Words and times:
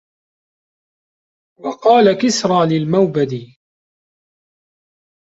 وَقَالَ 1.59 2.17
كِسْرَى 2.21 2.65
لِلْمُوبَدِ 2.79 3.55